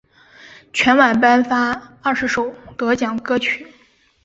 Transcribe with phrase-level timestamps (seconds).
[0.73, 3.67] 全晚颁发二十首得奖歌曲。